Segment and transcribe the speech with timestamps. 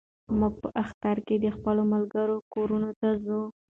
[0.39, 3.41] موږ په اختر کې د خپلو ملګرو کورونو ته ځو.